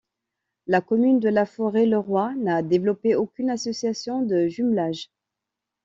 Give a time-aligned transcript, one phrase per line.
[0.65, 5.11] La commune de La Forêt-le-Roi n'a développé aucune association de jumelage.